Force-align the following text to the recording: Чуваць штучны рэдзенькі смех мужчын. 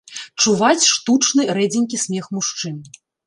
Чуваць 0.43 0.87
штучны 0.93 1.45
рэдзенькі 1.59 2.01
смех 2.07 2.25
мужчын. 2.39 2.83